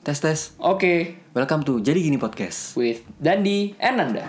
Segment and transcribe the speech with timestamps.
[0.00, 0.40] Tes tes.
[0.58, 2.72] Oke, Welcome to Jadi Gini Podcast.
[2.74, 4.26] with Dandi and Nanda.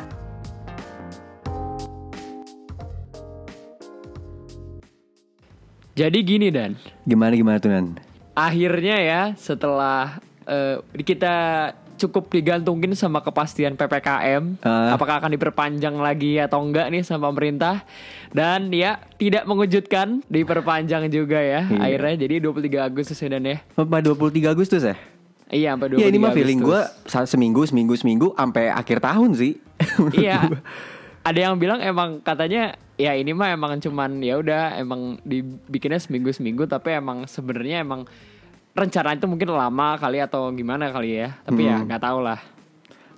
[5.92, 8.00] Jadi gini dan Gimana gimana tuh Nan?
[8.32, 11.36] akhirnya ya setelah eh, kita
[12.00, 14.96] cukup digantungin sama kepastian ppkm, Ah.
[14.96, 17.84] apakah akan diperpanjang lagi atau enggak nih sama pemerintah
[18.32, 21.78] dan ya tidak mengejutkan diperpanjang juga ya Iya.
[21.78, 23.58] akhirnya jadi 23 Agustus ya dan ya.
[23.76, 24.96] Sampai 23 Agustus ya?
[25.52, 26.82] Iya sampai 23 Iya ini mah feeling gue
[27.28, 29.54] seminggu seminggu seminggu sampai akhir tahun sih.
[30.16, 30.48] Iya.
[31.22, 36.34] Ada yang bilang emang katanya ya ini mah emang cuman ya udah emang dibikinnya seminggu
[36.34, 38.10] seminggu tapi emang sebenarnya emang
[38.74, 41.38] rencana itu mungkin lama kali atau gimana kali ya.
[41.46, 42.40] Tapi ya nggak tahu lah.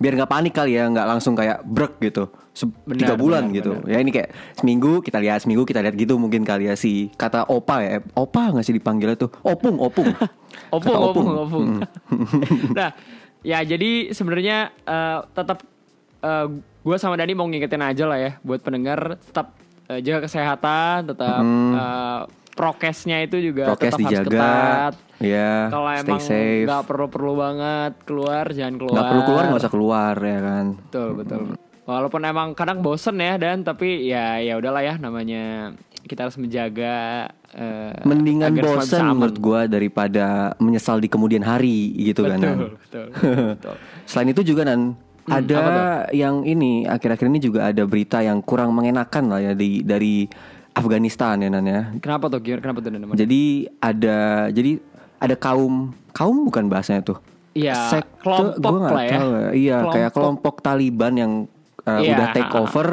[0.03, 2.27] Biar nggak panik kali ya, nggak langsung kayak brek gitu.
[2.83, 3.71] Benar, tiga bulan benar, gitu.
[3.87, 7.47] Ya ini kayak seminggu kita lihat, seminggu kita lihat gitu mungkin kali ya si kata
[7.47, 8.03] opa ya.
[8.19, 9.31] Opa nggak sih dipanggilnya tuh?
[9.47, 10.11] Opung, opung.
[10.69, 11.67] Opung, Kata opung, opung.
[12.77, 12.93] nah,
[13.41, 15.65] ya jadi sebenarnya eh, tetap
[16.83, 19.57] gue sama Dani mau ngingetin aja lah ya buat pendengar tetap
[19.89, 22.21] eh, jaga kesehatan, tetap eh,
[22.53, 24.29] prokesnya itu juga Prokes tetap harus dijaga.
[24.29, 24.93] ketat.
[25.23, 28.93] Ya, Kalau emang nggak perlu-perlu banget keluar, jangan keluar.
[28.93, 30.65] Nggak perlu keluar nggak usah keluar ya kan.
[30.77, 31.41] Betul, betul.
[31.83, 37.27] Walaupun emang kadang bosen ya dan tapi ya ya udahlah ya namanya kita harus menjaga
[37.55, 39.15] eh, Mendingan aman.
[39.15, 42.39] menurut gue daripada menyesal di kemudian hari gitu kan.
[42.39, 42.57] Nan.
[42.59, 43.05] Betul, betul,
[43.55, 43.75] betul.
[44.09, 45.63] Selain itu juga nan Hmm, ada
[46.11, 50.27] yang ini akhir-akhir ini juga ada berita yang kurang mengenakan lah ya di dari
[50.73, 51.81] Afghanistan ya nan ya.
[51.97, 52.41] Kenapa tuh?
[52.41, 52.89] Kenapa tuh?
[52.89, 53.05] Dan?
[53.13, 53.41] Jadi
[53.77, 54.17] ada
[54.49, 54.81] jadi
[55.17, 57.17] ada kaum kaum bukan bahasanya tuh.
[57.53, 59.11] Iya, Sekte, kelompok gua lah ya.
[59.13, 60.13] tahu Iya, kayak Kelompok.
[60.17, 61.31] kelompok Taliban yang
[61.85, 62.87] uh, Iya, udah take over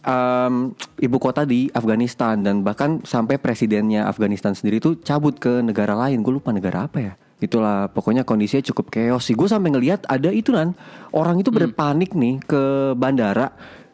[0.00, 0.54] um,
[0.96, 6.22] ibu kota di Afghanistan dan bahkan sampai presidennya Afghanistan sendiri tuh cabut ke negara lain.
[6.22, 7.12] Gue lupa negara apa ya.
[7.38, 9.34] Itulah pokoknya kondisinya cukup chaos sih.
[9.34, 10.78] Gue sampai ngelihat ada itu kan
[11.10, 11.58] orang itu Hmm.
[11.58, 12.62] berpanik nih ke
[12.94, 13.50] bandara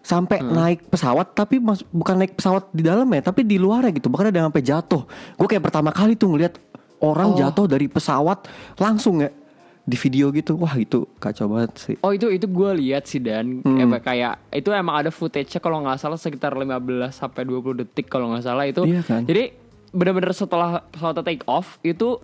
[0.09, 4.09] sampai naik pesawat tapi mas, bukan naik pesawat di dalam ya tapi di luar gitu
[4.09, 5.03] bahkan ada yang sampai jatuh
[5.37, 6.57] gue kayak pertama kali tuh ngelihat
[6.99, 7.37] orang Oh.
[7.37, 9.29] jatuh dari pesawat langsung ya
[9.85, 13.61] di video gitu wah itu kacau banget sih Oh itu itu gue lihat sih dan
[13.61, 13.77] Hmm.
[13.79, 16.73] emang kayak itu emang ada footage-nya kalau nggak salah sekitar 15
[17.11, 18.85] sampai 20 detik kalau nggak salah itu.
[18.85, 19.25] Iya kan?
[19.25, 19.53] Jadi
[19.89, 22.21] bener-bener setelah pesawatnya take off itu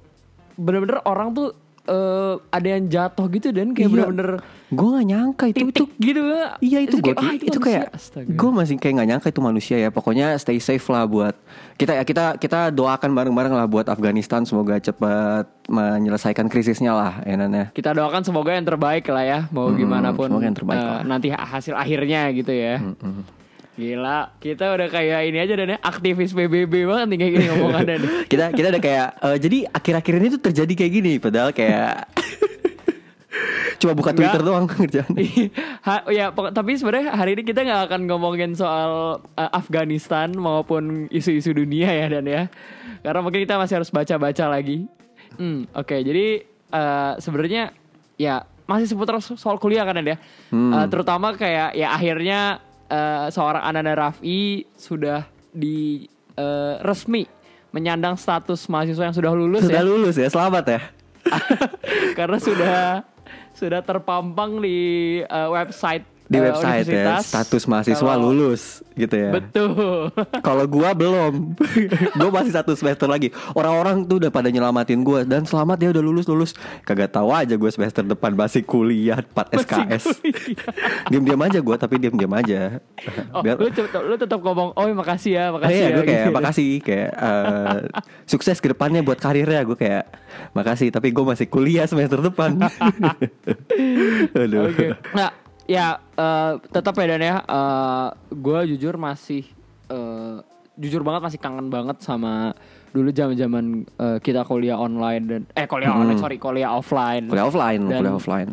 [0.54, 3.92] bener-bener orang tuh eh, ada yang jatuh gitu dan kayak Iya.
[3.92, 4.30] bener-bener
[4.74, 6.20] gue nggak nyangka itu itu gitu
[6.58, 7.86] Iya itu gue kayak, ah, itu, kayak
[8.26, 9.92] gue masih kayak nggak nyangka itu manusia ya.
[9.92, 11.36] Pokoknya stay safe lah buat
[11.76, 14.42] kita ya kita kita doakan bareng-bareng lah buat Afghanistan.
[14.42, 17.66] Semoga cepat menyelesaikan krisisnya lah ya Nan, ya.
[17.72, 21.00] kita doakan semoga yang terbaik lah ya mau gimana pun semoga yang terbaik eh, lah.
[21.08, 22.84] nanti hasil akhirnya gitu ya
[23.74, 25.78] gila kita udah kayak ini aja dan ya.
[25.78, 27.96] Aktivis PBB banget nih kayak gini ngomongannya
[28.32, 32.06] kita kita ada kayak eh, jadi akhir-akhir ini tuh terjadi kayak gini padahal kayak
[33.82, 34.30] cuma buka Enggak.
[34.30, 35.12] Twitter doang kerjaan.
[35.86, 41.52] Ha- ya tapi sebenarnya hari ini kita nggak akan ngomongin soal uh, Afghanistan maupun isu-isu
[41.52, 42.42] dunia ya dan ya.
[43.02, 44.88] Karena mungkin kita masih harus baca-baca lagi.
[45.36, 46.40] Hmm, Oke jadi
[46.70, 47.74] uh, sebenarnya
[48.16, 50.16] ya masih seputar so- soal kuliah kan ya.
[50.48, 55.24] Uh, terutama kayak ya akhirnya uh, seorang Ananda Rafi sudah
[55.54, 57.26] di uh, resmi
[57.74, 59.86] menyandang status mahasiswa yang sudah lulus sudah ya.
[59.86, 60.80] lulus ya selamat ya.
[62.18, 63.02] Karena sudah
[63.54, 64.78] sudah terpampang di
[65.26, 70.08] uh, website di uh, website ya status mahasiswa Kalau- lulus gitu ya Betul.
[70.46, 71.58] Kalau gua belum,
[72.18, 73.28] gua masih satu semester lagi.
[73.52, 76.50] Orang-orang tuh udah pada nyelamatin gua dan selamat ya udah lulus lulus.
[76.80, 80.04] Kagak tahu aja gua semester depan masih kuliah 4 SKS.
[81.10, 82.78] Diam-diam aja gua tapi diam-diam aja.
[83.34, 85.90] Oh, Biar lu, tetap, lu tetap ngomong, oh makasih ya, Ah, makasih iya, ya.
[85.92, 86.32] gue kayak gitu.
[86.32, 87.78] makasih kayak eh,
[88.24, 90.06] sukses ke depannya buat karirnya gue kayak
[90.54, 92.62] makasih tapi gue masih kuliah semester depan.
[94.34, 94.70] Aduh.
[94.70, 94.94] Oke.
[95.12, 95.30] Nah,
[95.64, 95.86] ya
[96.16, 97.36] eh, tetap ya Dan ya.
[98.30, 99.44] gue jujur masih
[99.88, 100.36] eh,
[100.74, 102.52] jujur banget masih kangen banget sama
[102.90, 107.26] dulu zaman-zaman eh, kita kuliah online dan eh kuliah online sorry kuliah offline.
[107.26, 108.50] Kuliah offline, Dan- kuliah offline.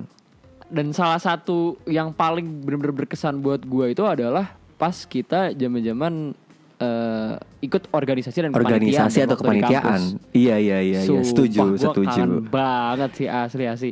[0.72, 6.32] Dan salah satu yang paling benar-benar berkesan buat gue itu adalah pas kita zaman-zaman
[6.80, 10.16] eh, ikut organisasi dan Organisasi atau kepanitiaan.
[10.32, 11.22] Iya iya iya, iya.
[11.22, 12.08] setuju Sumpah, setuju.
[12.16, 13.92] kangen banget sih asli asli.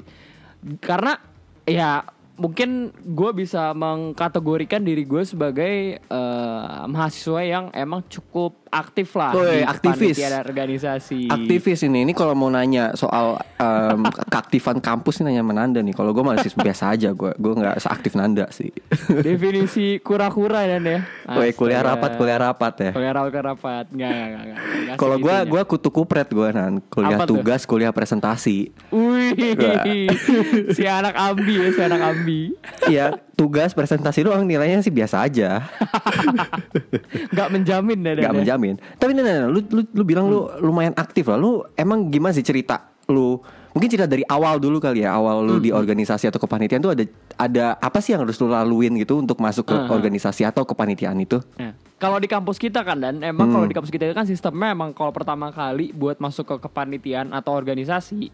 [0.80, 1.20] Karena
[1.68, 2.02] ya
[2.40, 9.62] mungkin gue bisa mengkategorikan diri gue sebagai eh, mahasiswa yang emang cukup aktif lah Woi,
[9.62, 10.16] di aktivis.
[10.22, 11.28] dan organisasi.
[11.28, 15.94] Aktivis ini, ini kalau mau nanya soal em, keaktifan kampus ini nanya sama Nanda nih.
[15.98, 18.70] Kalau gue masih biasa aja, gue gue nggak seaktif Nanda sih.
[19.26, 21.00] Definisi kura-kura dan ya.
[21.34, 22.92] Woi, kuliah rapat, kuliah rapat ya.
[22.94, 23.86] Kuliah rapat, kuliah rapat.
[23.90, 24.14] Enggak.
[24.14, 24.44] enggak.
[24.46, 25.52] Enggak Kalau gue segitunya.
[25.52, 27.42] gue kutu kupret gue nan kuliah Apa tuh?
[27.42, 28.70] tugas, kuliah presentasi.
[28.94, 29.34] Wih,
[30.78, 32.29] si anak ambi ya, si anak ambi.
[32.86, 35.66] Iya, tugas presentasi doang nilainya sih biasa aja.
[37.32, 38.76] Enggak menjamin Dan, Gak menjamin.
[38.96, 41.38] Tapi nah, lu, lu, lu bilang lu lumayan aktif lah.
[41.38, 43.40] Lu emang gimana sih cerita lu?
[43.70, 45.14] Mungkin cerita dari awal dulu kali ya.
[45.14, 47.04] Awal lu di organisasi atau kepanitiaan tuh ada
[47.38, 49.94] ada apa sih yang harus lu laluin gitu untuk masuk ke Uh-huh.
[49.94, 51.38] organisasi atau kepanitiaan itu?
[51.56, 53.56] Nah, kalau di kampus kita kan dan emang Hmm.
[53.62, 57.54] kalau di kampus kita kan sistemnya emang kalau pertama kali buat masuk ke kepanitiaan atau
[57.54, 58.34] organisasi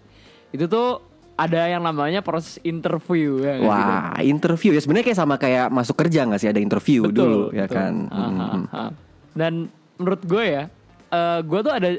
[0.55, 1.03] itu tuh
[1.35, 3.59] ada yang namanya proses interview ya?
[3.59, 7.67] Wah, interview ya sebenarnya kayak sama kayak masuk kerja nggak sih ada interview dulu ya
[7.67, 7.75] betul.
[7.75, 7.93] kan.
[8.07, 8.65] Ah, Hmm, ah, hmm.
[8.71, 8.91] ah.
[9.35, 9.53] Dan
[9.99, 10.63] menurut gue ya,
[11.11, 11.89] eh, gue tuh ada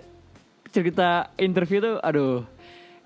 [0.72, 2.44] cerita interview tuh, aduh.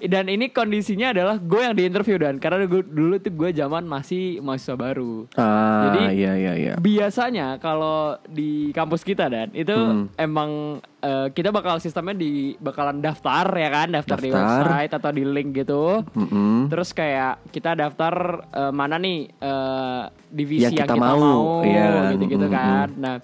[0.03, 4.41] Dan ini kondisinya adalah gue yang diinterview dan karena gue, dulu tuh gue zaman masih
[4.41, 5.29] mahasiswa baru.
[5.35, 6.75] Ah, Jadi, iya iya iya.
[6.75, 10.09] Biasanya kalau di kampus kita dan itu Hmm.
[10.15, 10.51] emang
[10.99, 14.41] eh, kita bakal sistemnya di bakalan daftar ya kan, daftar, di Daftar.
[14.63, 16.05] website atau di link gitu.
[16.11, 16.69] Mm-mm.
[16.69, 18.15] Terus kayak kita daftar
[18.47, 21.19] eh, mana nih eh, divisi Yang yang, kita kita, mau.
[21.19, 22.13] mau, Iya.
[22.13, 22.57] gitu-gitu Mm-mm.
[22.57, 22.89] kan.
[22.97, 23.15] Nah,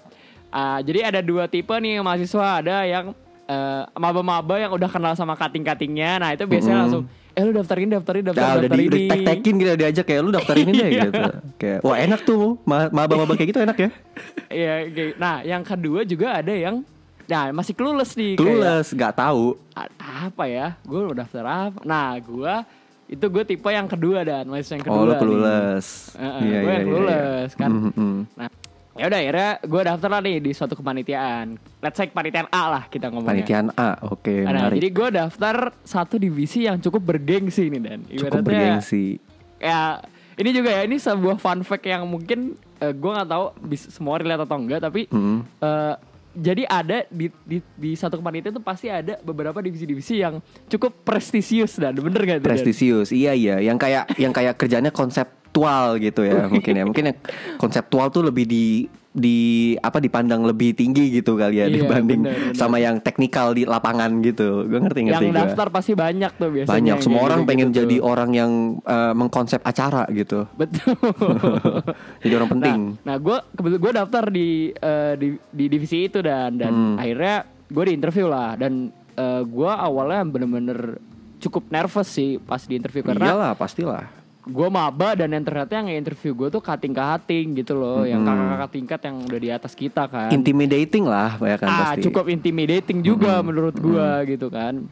[0.49, 3.05] ah, jadi ada dua tipe nih mahasiswa, ada yang
[3.47, 6.19] eh, maba-maba yang udah kenal sama kating-katingnya.
[6.19, 6.83] Nah, itu biasanya Mm-mm.
[6.85, 9.71] langsung eh lu daftar ini, daftar ini, daftar, Nah, udah daftar di udah tek-tekin gitu
[9.77, 11.03] diajak kayak lu daftar ini deh Iya.
[11.05, 11.23] gitu.
[11.55, 12.57] Kayak wah enak tuh.
[12.63, 13.89] Ma- Maba-maba kayak gitu enak ya.
[14.59, 16.81] Iya, kayak- nah yang kedua juga ada yang
[17.27, 19.59] Nah masih clueless nih kayak, Clueless, nggak tahu.
[19.73, 19.91] "A-
[20.25, 22.53] Apa ya Gue mau daftar apa Nah gue
[23.05, 26.15] Itu gue tipe yang kedua dan Mahasiswa yang kedua Oh lu clueless.
[26.15, 27.67] Heeh, gue yang clueless, kan.
[27.69, 28.19] Mhm, mhm.
[28.33, 28.47] Nah
[28.97, 31.45] ya udah akhirnya gue daftar lah nih di suatu kepanitiaan
[31.77, 34.75] Let's say kepanitiaan A lah kita ngomongnya Panitiaan A, oke Nah, menarik.
[34.75, 39.21] jadi gue daftar satu divisi yang cukup bergengsi nih dan Cukup bergengsi.
[39.55, 40.01] ya
[40.33, 44.17] ini juga ya ini sebuah fun fact yang mungkin eh, gue nggak tahu bis- semua
[44.17, 45.37] relate atau enggak tapi Mhm.
[45.59, 45.95] eh,
[46.35, 51.73] jadi ada di, di di satu kepanitiaan itu pasti ada beberapa divisi-divisi yang cukup prestisius
[51.75, 52.45] dan bener gak?
[52.45, 53.57] Prestisius, iya iya.
[53.57, 54.93] Yang kayak yang kayak kerjanya
[55.59, 56.83] konseptual gitu ya mungkin ya.
[56.85, 57.17] Mungkin yang
[57.57, 58.65] konseptual tuh lebih di
[59.09, 59.37] di
[59.75, 62.53] apa dipandang lebih tinggi gitu kali ya Iya, dibanding benar, benar.
[62.53, 64.61] sama yang teknikal di lapangan gitu.
[64.63, 65.41] Gue ngerti ngerti yang gua.
[65.43, 67.75] daftar pasti banyak tuh biasanya Banyak semua orang gitu-gitu pengen tuh.
[67.75, 70.45] jadi orang yang eh, mengkonsep acara gitu.
[70.53, 70.93] betul
[72.21, 72.79] Jadi orang penting.
[72.95, 76.95] Nah, nah gue kebetulan gue daftar di, eh, di di divisi itu dan dan Hmm.
[76.95, 77.35] akhirnya
[77.67, 81.01] gue di interview lah dan gue awalnya bener-bener
[81.39, 84.05] cukup nervous sih pas di interview karena Iyalah, pastilah.
[84.47, 88.31] Gue maba dan yang ternyata yang interview gue tuh cutting cutting gitu loh yang Hmm.
[88.31, 90.31] kakak-kakak tingkat yang udah di atas kita kan.
[90.31, 92.07] Intimidating lah ya kan ah pasti.
[92.07, 94.87] cukup intimidating juga menurut gue gitu kan.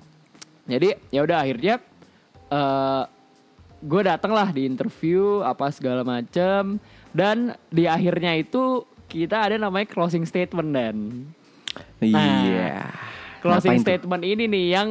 [0.67, 1.79] Jadi ya udah akhirnya
[2.51, 3.03] eh
[3.85, 6.77] gue dateng lah di interview apa segala macem.
[7.15, 10.95] Dan di akhirnya itu kita ada namanya closing statement dan.
[12.03, 12.91] Iya.
[13.39, 14.89] closing Ngapain statement ini nih yang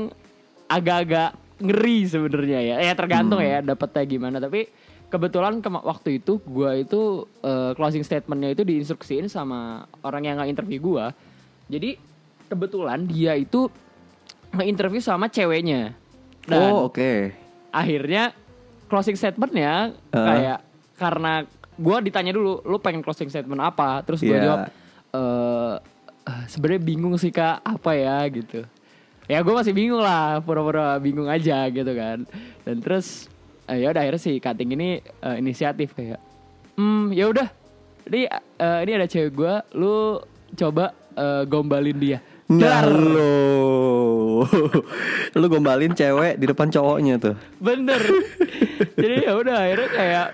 [0.70, 2.77] agak-agak ngeri sebenarnya ya.
[2.83, 3.49] Ya tergantung Hmm.
[3.49, 4.37] ya dapetnya gimana.
[4.39, 4.67] Tapi
[5.06, 10.51] kebetulan kema- waktu itu gua itu eh, closing statementnya itu diinstruksiin sama orang yang nggak
[10.51, 11.15] interview gua.
[11.67, 11.97] Jadi
[12.45, 13.71] kebetulan dia itu
[14.51, 15.95] nge-interview sama ceweknya.
[16.45, 17.33] Dan Oh, oke.
[17.71, 18.35] akhirnya
[18.87, 20.19] closing statementnya Uh.
[20.21, 20.59] kayak
[20.95, 21.33] karena
[21.75, 24.03] gua ditanya dulu, lu pengen closing statement apa?
[24.03, 24.43] Terus gua Iya.
[24.43, 24.61] jawab
[25.11, 25.75] eh
[26.25, 28.67] eh, sebenarnya bingung sih kak apa ya gitu.
[29.25, 32.29] Ya gue masih bingung lah, pura-pura bingung aja gitu kan.
[32.65, 33.32] Dan terus
[33.65, 36.20] eh, ya udah akhirnya si cutting ini eh, inisiatif kayak,
[36.77, 37.48] hmm ya udah,
[38.13, 40.20] ini eh, ini ada cewek gue, lu
[40.53, 42.20] coba eh, gombalin dia.
[42.44, 44.44] Nah lo
[45.41, 47.96] Lu gombalin cewek di depan cowoknya tuh Bener.
[49.01, 50.27] Jadi ya udah akhirnya kayak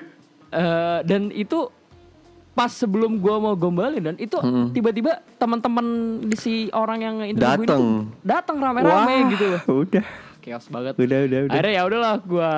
[0.50, 1.70] eh, dan itu
[2.50, 4.70] pas sebelum gua mau gombalin dan itu Mm-mm.
[4.70, 5.86] tiba-tiba teman-teman
[6.20, 7.78] di si orang yang interview itu
[8.20, 9.46] datang rame-rame Wah, gitu.
[9.68, 10.04] Udah
[10.40, 10.96] Chaos banget.
[10.96, 12.52] Udah udah udah Akhirnya ya udahlah gua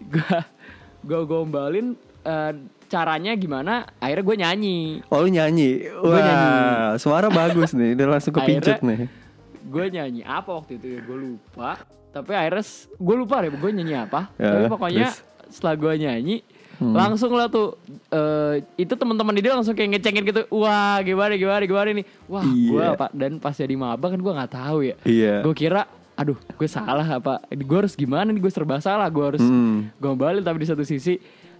[0.00, 0.36] gua
[1.02, 1.86] gua gombalin
[2.22, 2.52] eh,
[2.86, 3.84] caranya gimana?
[3.98, 4.78] Akhirnya gue nyanyi.
[5.06, 6.48] Oh lu nyanyi Wah nyanyi.
[6.96, 9.08] suara bagus nih Udah langsung kepincut Akhirnya- nih
[9.68, 11.76] Gue nyanyi apa waktu itu ya gue lupa.
[12.08, 12.64] Tapi akhirnya
[12.96, 14.32] gue lupa deh gue nyanyi apa.
[14.34, 15.20] Ya, Tapi pokoknya terus?
[15.20, 15.50] Hmm.
[15.50, 16.36] setelah gue nyanyi
[16.80, 17.74] langsung lah tuh
[18.08, 22.78] eh, itu teman-teman dia langsung kayak ngecengin gitu wah gimana gimana gimana nih wah gue
[22.78, 22.94] Iya.
[22.94, 26.68] apa dan pas jadi maba kan gue nggak tahu ya Iya gue kira aduh gue
[26.68, 29.90] salah apa gue harus gimana nih gue serba salah gue harus Hmm.
[29.96, 31.18] gombalin tapi di satu sisi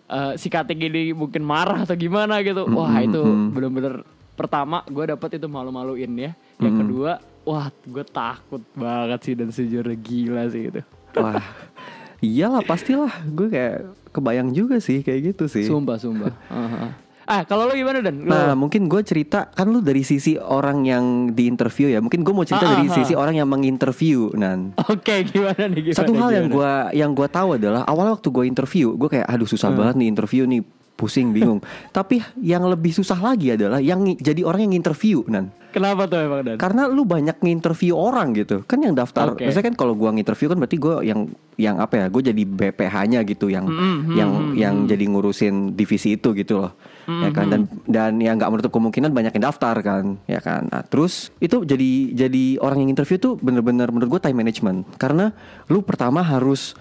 [0.08, 2.64] eh, si Kating ini mungkin marah atau gimana gitu.
[2.66, 3.20] Wah itu
[3.50, 4.00] bener-bener
[4.32, 6.32] pertama gue dapet itu malu-maluin ya.
[6.56, 7.12] Yang kedua,
[7.44, 10.80] wah gue takut banget sih dan sejujurnya gila sih itu.
[11.12, 11.42] Wah,
[12.20, 13.12] iyalah pastilah.
[13.26, 13.76] Gue kayak
[14.10, 15.64] kebayang juga sih kayak gitu sih.
[15.64, 16.32] Sumpah, sumpah.
[17.28, 18.24] Ah, kalau lo gimana Dan?
[18.24, 22.00] Lo- Nah, mungkin gue cerita kan lu dari sisi orang yang diinterview ya.
[22.00, 24.72] Mungkin gue mau cerita Ah, dari ah, sisi orang yang menginterview, nan.
[24.88, 25.92] Oke, gimana nih?
[25.92, 29.28] Gimana, Satu hal yang gua yang gua tahu adalah awal waktu gue interview, gue kayak
[29.28, 30.64] aduh susah banget nih interview nih,
[30.98, 31.62] pusing bingung.
[31.96, 35.54] Tapi yang lebih susah lagi adalah yang jadi orang yang interview, nan.
[35.68, 36.56] Kenapa tuh emang Dan?
[36.56, 38.64] Karena lu banyak nginterview orang gitu.
[38.64, 39.44] Kan yang daftar, Oke.
[39.44, 41.20] maksudnya kan kalau gua nginterview kan berarti gue yang
[41.60, 42.06] yang apa ya?
[42.08, 46.72] Gue jadi BPH-nya gitu yang Mm-mm, yang yang jadi ngurusin divisi itu gitu loh.
[47.08, 50.72] Ya kan dan dan yang nggak menutup kemungkinan banyak yang daftar kan, ya kan.
[50.72, 54.88] Nah, terus itu jadi jadi orang yang interview tuh bener-bener menurut gue time management.
[54.96, 55.36] Karena
[55.68, 56.72] lu pertama harus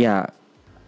[0.00, 0.32] ya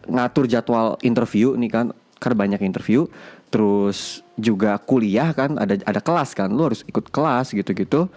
[0.09, 3.05] ngatur jadwal interview nih kan karena banyak interview
[3.53, 8.11] terus juga kuliah kan ada ada kelas kan lu harus ikut kelas gitu-gitu.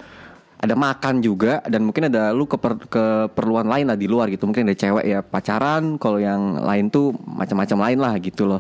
[0.59, 4.43] Ada makan juga dan mungkin ada lu keper, keperluan lain lah di luar gitu.
[4.43, 8.59] Mungkin ada cewek ya pacaran kalau yang lain tuh macam-macam lain lah gitu loh.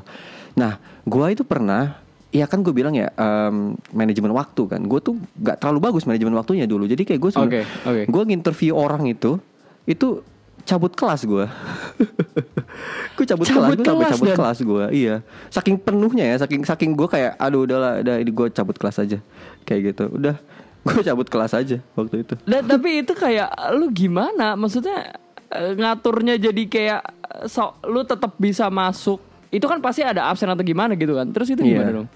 [0.55, 4.81] Nah gua itu pernah ya kan gue bilang ya em, manajemen waktu kan.
[4.85, 6.85] Gue tuh gak terlalu bagus manajemen waktunya dulu.
[6.87, 8.01] Jadi kayak gue Oke, oke.
[8.07, 9.41] gue nginterview orang itu
[9.89, 10.21] itu
[10.69, 11.45] cabut kelas gue
[13.17, 14.37] gue cabut, kelas Cabut gue sampai kelas, cabut Dan?
[14.37, 15.15] kelas gue iya
[15.49, 19.17] saking penuhnya ya saking saking gue kayak aduh udahlah udah ini gue cabut kelas aja
[19.65, 20.35] kayak gitu udah
[20.85, 24.55] gue cabut kelas aja waktu itu Dan tapi itu kayak lu gimana?
[24.55, 25.11] Maksudnya
[25.49, 29.19] eh, ngaturnya jadi kayak eh, so, lu tetap bisa masuk.
[29.51, 31.27] Itu kan pasti ada absen atau gimana gitu kan.
[31.35, 31.97] Terus itu gimana Iya.
[31.99, 32.07] dong?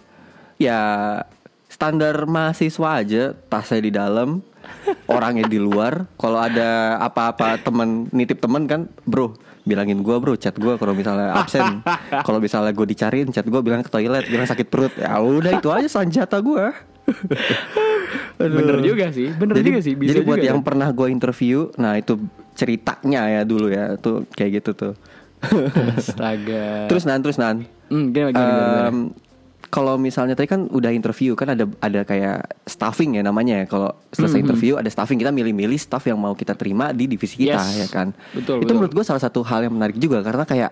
[0.56, 0.80] ya
[1.68, 4.40] standar mahasiswa aja tasnya di dalam
[5.08, 10.56] orangnya di luar kalau ada apa-apa temen nitip temen kan bro bilangin gua bro chat
[10.60, 11.80] gua kalau misalnya absen
[12.28, 15.70] kalau misalnya gue dicariin chat gua bilang ke toilet bilang sakit perut ya udah itu
[15.72, 16.76] aja senjata gua
[18.40, 18.60] Aduh.
[18.64, 19.30] Bener juga sih.
[19.36, 19.94] Bener jadi, juga sih.
[19.94, 20.66] Bisa jadi buat juga yang ya.
[20.66, 22.16] pernah gue interview nah itu
[22.56, 24.94] ceritanya ya dulu ya tuh kayak gitu tuh
[26.00, 26.88] Astaga.
[26.88, 28.90] terus nan terus nan Hmm, gimana, gimana, gimana?
[29.74, 33.66] Kalau misalnya tadi kan udah interview kan ada ada kayak staffing ya namanya ya.
[33.66, 34.46] Kalau selesai Mhm.
[34.46, 37.76] interview ada staffing kita milih-milih staff yang mau kita terima di divisi kita Yes.
[37.76, 38.14] ya kan.
[38.32, 38.74] Betul, Itu betul.
[38.78, 40.72] menurut gue salah satu hal yang menarik juga karena kayak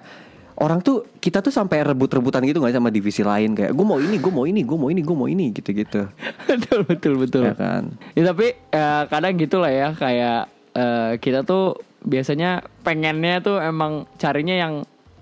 [0.56, 4.16] orang tuh kita tuh sampai rebut-rebutan gitu nggak sama divisi lain kayak gue mau ini,
[4.16, 6.06] gue mau ini, gue mau ini, gue mau ini gitu-gitu.
[6.52, 7.44] betul betul betul.
[7.44, 7.90] Ya kan.
[8.14, 14.54] Ya tapi eh, kadang gitulah ya kayak eh, kita tuh biasanya pengennya tuh emang carinya
[14.56, 14.74] yang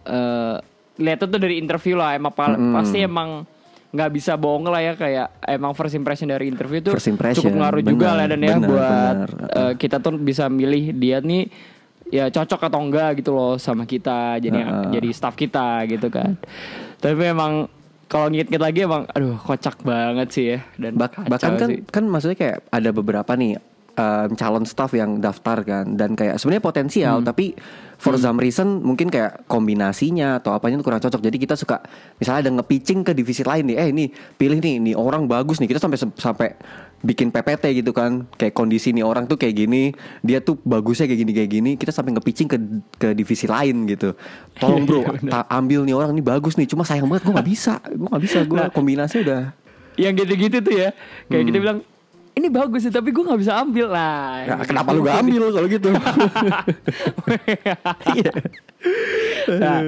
[0.04, 0.56] eh
[0.98, 2.76] lihat tuh dari interview lah emang pa- Mm-mm.
[2.76, 3.48] pasti emang
[3.90, 7.58] nggak bisa bohong lah ya kayak emang first impression dari interview tuh First impression, cukup
[7.58, 9.16] ngaruh juga lah dan ya buat
[9.50, 11.50] eh, kita tuh bisa milih dia nih
[12.10, 14.86] ya cocok atau enggak gitu loh sama kita jadi Heeh.
[14.98, 16.38] jadi staff kita gitu kan
[16.98, 17.66] tapi emang
[18.06, 21.80] kalau nginget lagi emang aduh kocak banget sih ya dan kacau bahkan kan sih.
[21.86, 23.62] kan maksudnya kayak ada beberapa nih
[23.94, 26.70] em, calon staff yang daftar kan dan kayak sebenarnya Hmm.
[26.70, 27.54] potensial tapi
[28.00, 31.20] for some reason mungkin kayak kombinasinya atau apanya itu kurang cocok.
[31.20, 31.84] Jadi kita suka
[32.16, 35.68] misalnya ada nge-pitching ke divisi lain nih eh ini pilih nih nih orang bagus nih.
[35.68, 36.50] Kita sampai sampai
[37.00, 38.24] bikin PPT gitu kan.
[38.34, 41.72] Kayak kondisi nih orang tuh kayak gini dia tuh bagusnya kayak gini kayak gini.
[41.76, 42.58] Kita sampai nge-pitching ke
[42.96, 44.16] ke divisi lain gitu.
[44.56, 46.66] Tolong bro Iya, ta- ambil nih orang nih bagus nih.
[46.66, 47.84] Cuma sayang banget gue nggak bisa.
[47.86, 48.72] Gue nggak bisa gue Nah.
[48.72, 49.44] kombinasi udah.
[50.00, 50.96] yang gitu-gitu tuh ya.
[51.28, 51.48] Kayak Hmm.
[51.52, 51.80] kita bilang
[52.40, 55.68] ini bagus sih tapi gue nggak bisa ambil lah Ya, kenapa lu gak ambil kalau
[55.68, 55.90] gitu?
[58.10, 58.32] Iya.
[59.60, 59.80] nah,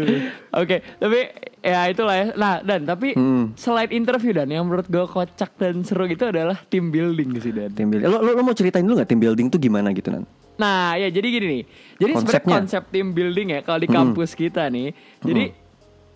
[0.53, 1.20] oke tapi
[1.62, 3.55] ya itulah ya nah dan tapi Hmm.
[3.55, 7.72] selain interview dan yang menurut gue kocak dan seru itu adalah team building sih dan
[7.72, 8.03] Tim building.
[8.05, 10.27] Lo, lo, lo mau ceritain dulu gak tim building tuh gimana gitu nan?
[10.58, 11.63] Nah, ya jadi gini nih.
[11.98, 14.91] Jadi sebenarnya konsep team building ya kalau di kampus kita nih.
[15.20, 15.43] Jadi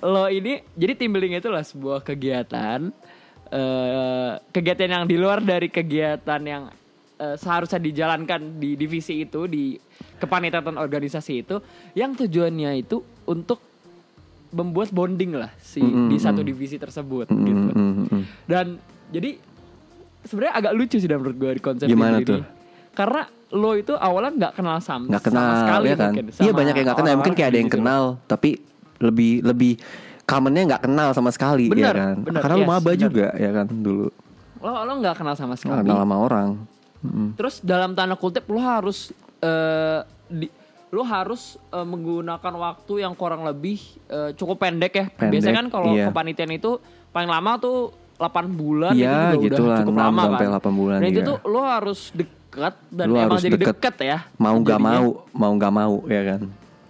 [0.04, 2.92] lo ini jadi team building itu lah sebuah kegiatan
[3.48, 6.64] eh kegiatan yang di luar dari kegiatan yang
[7.16, 9.78] eh, seharusnya dijalankan di divisi itu di
[10.18, 11.56] kepanitiaan organisasi itu
[11.94, 13.62] yang tujuannya itu untuk
[14.50, 16.48] membuat bonding lah si Mm-mm, di satu mm.
[16.48, 17.62] divisi tersebut Mm, gitu.
[17.70, 18.24] mm, mm, mm.
[18.48, 18.66] Dan
[19.12, 19.36] jadi
[20.24, 22.26] sebenarnya agak lucu sih menurut gue di konsep Gimana ini.
[22.26, 22.42] tuh?
[22.96, 26.04] Karena lo itu awalnya nggak kenal sama, Nggak kenal sama sekali ya kan?
[26.10, 26.26] mungkin.
[26.34, 26.96] Iya banyak yang gak kenal.
[26.96, 28.50] Mungkin orang-orang kayak ada yang kenal, tapi
[28.98, 29.74] lebih lebih
[30.26, 32.16] commonnya nggak kenal sama sekali Bener, ya kan?
[32.20, 33.00] bener, Karena lu yes, maba bener.
[33.00, 34.08] juga ya kan dulu.
[34.58, 35.82] Lo lo nggak kenal sama Nggak sekali.
[35.84, 36.50] kenal sama orang.
[37.00, 37.28] Mm-mm.
[37.36, 40.50] Terus dalam tanda kutip lo harus eh, di,
[40.90, 43.78] lo harus eh, menggunakan waktu yang kurang lebih
[44.08, 45.06] eh, cukup pendek ya.
[45.08, 46.10] Pendek, Biasanya kan kalau iya.
[46.10, 47.78] kepanitiaan itu paling lama tuh
[48.16, 50.58] 8 bulan Iya, itu gitu udah lah, cukup 6 lama sampai kan.
[50.58, 51.28] 8 bulan, Dan itu iya.
[51.28, 53.70] tuh lo harus dekat dan Lo emang harus jadi deket.
[53.76, 54.18] deket ya.
[54.36, 54.92] Mau gak Jadinya.
[54.98, 56.42] mau, mau gak mau ya kan?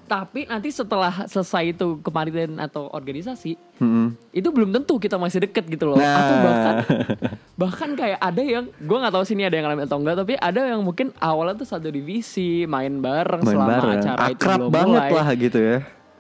[0.05, 4.13] Tapi nanti setelah selesai itu kepanitiaan atau organisasi Mm-mm.
[4.29, 5.97] itu belum tentu kita masih deket gitu loh.
[5.97, 6.15] Nah.
[6.15, 6.75] atau bahkan
[7.61, 10.61] bahkan kayak ada yang gue nggak tahu sini ada yang ngalamin atau enggak tapi ada
[10.69, 13.91] yang mungkin awalnya tuh satu divisi main bareng main selama bareng.
[13.99, 15.17] acara itu akrab belum banget mulai.
[15.17, 15.77] lah gitu ya.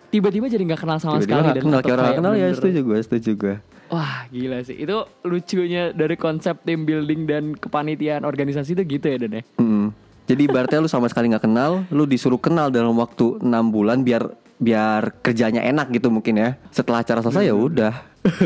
[0.09, 2.99] Tiba-tiba jadi nggak kenal sama tiba-tiba sekali gak kenal orang kayak kenal ya setuju gue
[3.05, 3.55] setuju gue
[3.93, 4.75] wah gila sih.
[4.81, 9.43] Itu lucunya dari konsep team building dan kepanitiaan organisasi itu gitu ya Dan ya?
[9.61, 9.87] Mm.
[10.25, 14.25] Jadi berarti lu sama sekali nggak kenal, lu disuruh kenal dalam waktu enam bulan biar
[14.55, 16.49] biar kerjanya enak gitu mungkin ya.
[16.69, 17.93] Setelah acara selesai ya udah.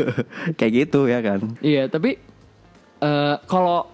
[0.58, 1.40] Kayak gitu ya kan.
[1.58, 2.20] Iya, tapi
[3.00, 3.88] eh kalau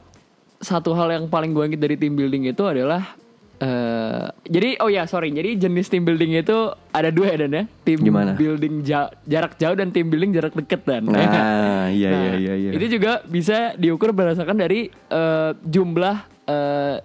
[0.56, 3.14] satu hal yang paling gue inget dari team building itu adalah
[3.56, 6.56] eh jadi oh ya sorry, jadi jenis team building itu
[6.90, 7.64] ada dua ya Dan ya.
[7.80, 8.34] Tim Gimana?
[8.34, 11.06] building ja- jarak jauh dan tim building jarak deket dan.
[11.06, 11.30] ya kan?
[11.30, 12.70] Nah, iya Nah, iya iya iya.
[12.74, 16.96] Itu juga bisa diukur berdasarkan dari eh, jumlah eh,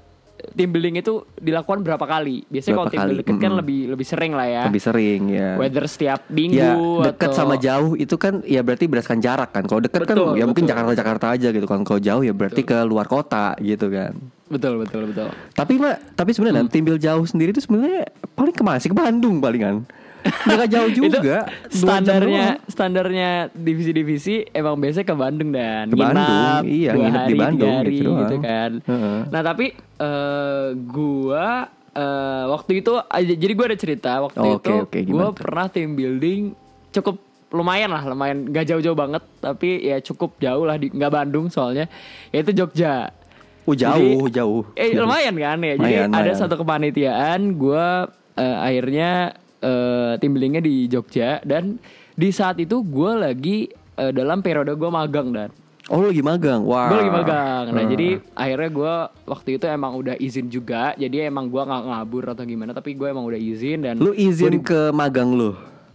[0.52, 2.44] team building itu dilakukan berapa kali.
[2.48, 4.64] Biasanya kalau tim kali, building kan lebih lebih sering lah ya.
[4.66, 5.50] Lebih sering ya.
[5.56, 9.64] Whether setiap Ya minggu dekat atau sama jauh itu kan ya berarti berdasarkan jarak kan.
[9.66, 10.72] Kalau dekat kan Betul, ya mungkin betul.
[10.74, 11.80] Jakarta Jakarta aja gitu kan.
[11.82, 14.14] Kalau jauh ya berarti ke luar kota gitu kan.
[14.52, 15.32] betul betul betul.
[15.56, 16.72] Tapi mak, tapi sebenarnya Hmm.
[16.76, 18.04] tim build jauh sendiri itu sebenarnya
[18.36, 19.88] paling ke mana sih ke Bandung palingan.
[20.22, 21.38] Nggak jauh juga.
[21.68, 27.42] standarnya standarnya divisi-divisi emang biasanya ke Bandung dan Ke Bandung, iya, nginep di hari, tiga
[27.42, 29.20] Bandung hari, gitu gitu, kan Heeh.
[29.28, 29.66] nah tapi
[29.98, 31.48] eh, gua
[31.92, 35.34] eh, waktu itu aja- jadi gua ada cerita waktu Oh, itu oke, gua tuh?
[35.38, 36.42] pernah team building
[36.92, 37.16] cukup
[37.50, 41.92] lumayan lah lumayan gak jauh-jauh banget tapi ya cukup jauh lah di nggak Bandung soalnya
[42.30, 43.12] yaitu Jogja
[43.62, 44.62] Oh jauh, Jadi- jauh.
[44.74, 45.76] Eh lumayan kan ya.
[45.76, 46.36] Jadi Lumayan, ada lumayan.
[46.36, 47.86] satu kepanitiaan gue
[48.36, 51.78] akhirnya eh, tim buildingnya di Jogja dan
[52.12, 53.58] di saat itu gue lagi
[53.96, 55.50] eh, dalam periode gue magang dan
[55.90, 56.64] Oh lu lagi magang.
[56.64, 56.88] Wah.
[56.88, 57.64] gue lagi magang.
[57.74, 57.90] Nah Ah.
[57.90, 58.94] jadi akhirnya gue
[59.28, 60.96] waktu itu emang udah izin juga.
[60.96, 62.72] Jadi emang gue nggak ngabur atau gimana.
[62.72, 65.52] Tapi gue emang udah izin dan lu izin ke magang lu.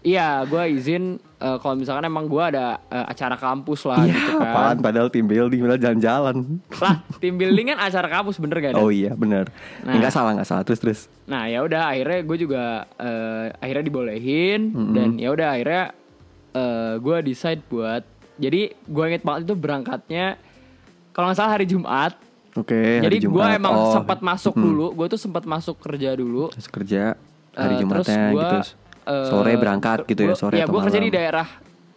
[0.06, 4.30] Iya gue izin eh, kalau misalkan emang gue ada eh, acara kampus lah Iya, gitu
[4.32, 4.46] kan.
[4.46, 6.36] apaan padahal tim building malah jalan-jalan.
[6.76, 8.72] Lah tim building kan acara kampus bener gak?
[8.72, 8.78] Dan?
[8.78, 9.50] Oh iya, bener.
[9.82, 9.92] Nah.
[9.92, 10.62] Enggak salah, enggak salah.
[10.62, 11.00] Terus terus.
[11.25, 14.60] Nah ya udah akhirnya gue juga eh, akhirnya dibolehin
[14.92, 15.84] dan ya udah akhirnya
[16.96, 18.00] gue decide buat
[18.36, 20.40] jadi gue inget banget itu berangkatnya
[21.10, 22.12] kalau nggak salah hari Jumat.
[22.54, 26.48] Oke, hari jadi gue emang Oh, sempat masuk dulu, gue tuh sempat masuk kerja dulu.
[26.52, 27.02] Terus kerja
[27.52, 28.58] hari Eh, Jumatnya terus gua, gitu.
[29.06, 31.49] Eh, Sore berangkat gitu ya, sore Ya gue kerja di daerah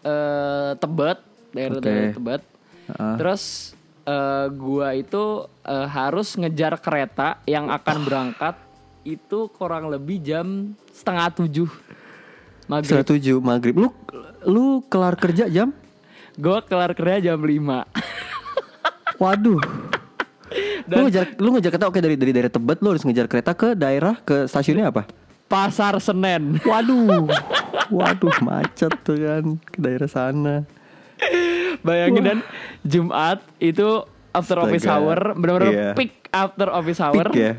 [0.05, 1.19] eh, Tebet,
[1.51, 1.85] daerah, Oke.
[1.85, 2.41] daerah Tebet.
[2.89, 3.15] Heeh.
[3.17, 3.43] Terus
[4.05, 5.23] eh, gua itu
[5.65, 8.55] eh, harus ngejar kereta yang akan berangkat
[9.07, 11.69] itu kurang lebih jam setengah tujuh
[12.69, 12.89] maghrib.
[12.89, 13.75] Setengah tujuh maghrib.
[13.77, 13.89] Lu
[14.45, 15.73] lu kelar kerja jam?
[16.39, 19.59] Gue kelar kerja jam 5 Waduh.
[20.89, 23.75] lu ngejar lu ngejar kereta oke dari dari daerah Tebet lu harus ngejar kereta ke
[23.75, 25.05] daerah ke stasiunnya apa?
[25.49, 26.61] Pasar Senen.
[26.61, 27.25] Waduh.
[27.89, 30.55] Waduh, macet tuh kan ke daerah sana.
[31.81, 32.39] Bayangin dan
[32.85, 34.95] Jumat itu after office Astaga.
[35.01, 35.89] hour, benar-benar Iya.
[35.97, 37.25] peak after office hour.
[37.27, 37.53] Peak ya?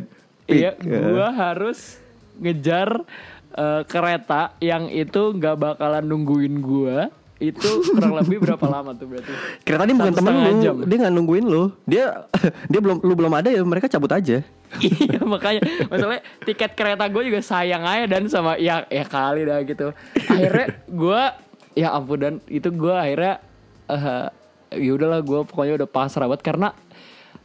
[0.47, 0.99] Iya, Peak, ya.
[1.03, 1.99] gua harus
[2.39, 3.03] ngejar
[3.51, 7.11] eh, kereta yang itu nggak bakalan nungguin gua.
[7.41, 9.33] Itu kurang lebih berapa lama tuh berarti?
[9.65, 10.75] Kereta ini bukan temen lu, jam.
[10.85, 11.73] dia nggak nungguin lu.
[11.89, 12.29] Dia
[12.71, 14.45] dia belum lu belum ada ya mereka cabut aja.
[14.79, 19.67] iya makanya masalahnya tiket kereta gue juga sayang aja dan sama ya ya kali dah
[19.67, 19.91] gitu
[20.31, 21.23] akhirnya gue
[21.75, 23.43] ya ampun dan itu gue akhirnya
[23.91, 24.31] eh
[24.79, 26.69] ya udahlah gue pokoknya udah pasrah banget karena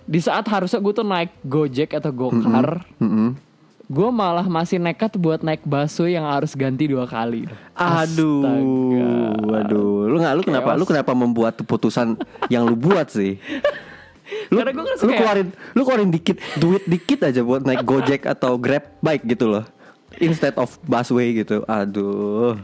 [0.06, 3.34] di saat harusnya gue tuh naik gojek atau gokar Mm-mm.
[3.86, 9.10] Gue malah masih nekat buat naik busway yang harus ganti dua kali Aduh, Astaga.
[9.46, 10.80] waduh, lu nggak lu kenapa Chaos.
[10.80, 12.18] lu kenapa membuat keputusan
[12.48, 13.38] yang lu buat sih?
[14.50, 17.82] Lu, Karena gua ngerasa lu kayak- keluarin lu keluarin dikit duit dikit aja buat naik
[17.84, 19.62] Gojek atau Grab bike gitu loh.
[20.18, 21.62] Instead of busway gitu.
[21.64, 22.58] Aduh.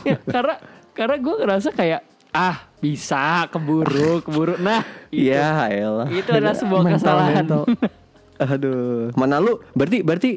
[0.00, 5.26] Ya, karena karena gue ngerasa kayak ah bisa keburu keburu nah itu.
[5.28, 6.06] Iya, elah.
[6.08, 7.34] Itu adalah sebuah Mental, kesalahan.
[7.42, 7.62] mental.
[8.40, 9.60] Aduh, mana lu?
[9.76, 10.30] Berarti berarti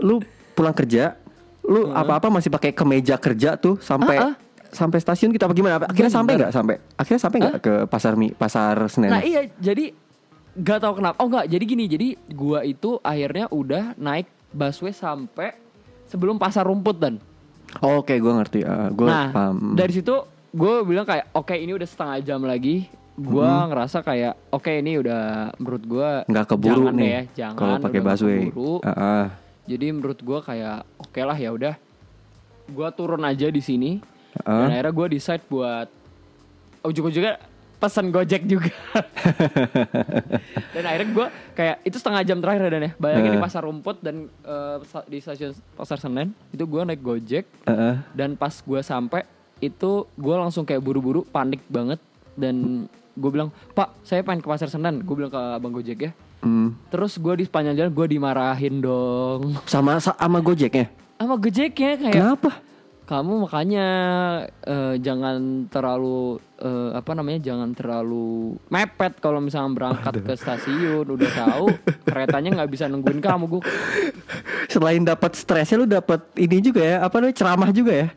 [0.00, 0.24] lu
[0.56, 1.14] pulang kerja,
[1.62, 4.34] lu apa-apa masih pakai kemeja kerja tuh sampai Uh-uh.
[4.70, 5.76] sampai stasiun kita apa gimana?
[5.84, 6.74] Akhirnya sampai nggak sampai?
[6.96, 9.12] Akhirnya sampai nggak ke pasar mi pasar Senen?
[9.12, 9.92] Nah iya jadi
[10.56, 11.16] gak tahu kenapa.
[11.20, 11.84] Oh enggak, jadi gini.
[11.86, 15.54] Jadi gua itu akhirnya udah naik busway sampai
[16.06, 17.22] sebelum pasar rumput dan.
[17.78, 18.66] Oh, Oke, gue ngerti.
[18.66, 19.78] Ah, gue Nah paham.
[19.78, 20.10] dari situ
[20.50, 22.90] gue bilang kayak oke ini udah setengah jam lagi.
[23.14, 25.22] Gua ngerasa kayak oke ini udah
[25.56, 28.40] menurut gua nggak keburu jangan nih ya, jangan kalau pakai busway.
[28.80, 29.24] Ah, ah.
[29.64, 31.74] Jadi menurut gua kayak oke lah ya udah.
[32.68, 33.98] Gua turun aja di sini.
[34.40, 34.64] Ah.
[34.64, 35.90] Dan akhirnya gue decide buat
[36.80, 37.34] ujung-ujungnya
[37.76, 38.70] pesan Gojek juga.
[40.74, 42.92] dan akhirnya gue kayak itu setengah jam terakhir dan ya.
[42.94, 43.42] Bayangin di Eh.
[43.42, 44.28] pasar rumput dan
[44.84, 47.94] sa- di stasiun pasar Senen itu gue naik Gojek Heeh.
[48.12, 49.24] dan pas gue sampai
[49.58, 52.00] itu gue langsung kayak buru-buru panik banget
[52.32, 52.86] dan
[53.20, 56.72] gue bilang Pak saya pengen ke pasar Senen gue bilang ke abang Gojek ya Hmm.
[56.88, 60.88] terus gue di sepanjang jalan gue dimarahin dong Sama sama Gojeknya.
[61.14, 62.50] sama Gojeknya kayak Kenapa?
[63.04, 63.86] kamu makanya
[64.62, 71.30] eh, jangan terlalu eh, apa namanya jangan terlalu mepet kalau misalnya berangkat ke stasiun udah
[71.36, 71.66] tahu
[72.06, 73.62] keretanya nggak bisa nungguin kamu gue
[74.66, 78.08] Selain dapat stresnya lu dapat ini juga ya, apa namanya ceramah juga ya.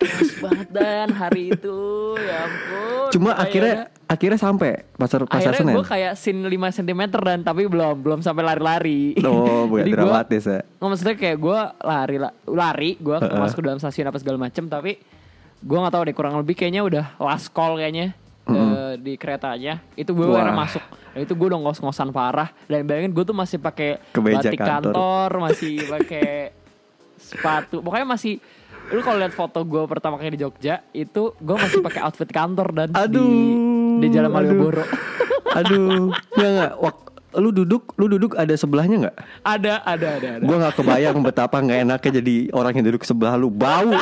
[0.00, 1.78] Males banget dan hari itu.
[2.16, 3.08] Ya ampun.
[3.10, 5.76] Cuma Akhirnya- akhirnya akhirnya sampai pasar pasar akhirnya Senen.
[5.76, 9.14] gue kayak sin 5 cm dan tapi belum belum sampai lari-lari.
[9.20, 10.60] Oh, bukan Jadi gua- dramatis ya.
[10.78, 14.96] Maksudnya kayak gue lari la- lari gue masuk ke dalam stasiun apa segala macem tapi
[15.60, 19.78] gue nggak tahu deh kurang lebih kayaknya udah last call kayaknya eh, di keretanya.
[19.94, 20.82] Itu gue akhirnya masuk.
[21.10, 22.48] Dan itu gue udah ngos-ngosan parah.
[22.64, 24.90] Dan bayangin gue tuh masih pakai batik kantor.
[24.90, 26.30] kantor masih pakai
[27.20, 28.40] sepatu pokoknya masih
[28.90, 32.74] lu kalau lihat foto gue pertama kali di Jogja itu gue masih pakai outfit kantor
[32.74, 34.30] dan Aduh, di, di Jalan.
[34.30, 34.82] Malioboro
[35.50, 36.72] Aduh, nggak nggak.
[37.38, 39.16] Lu duduk, lu duduk ada sebelahnya nggak?
[39.46, 43.38] ada ada ada ada Gue nggak kebayang betapa nggak enaknya jadi orang yang duduk sebelah
[43.38, 43.94] lu bau,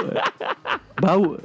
[0.97, 1.37] bau.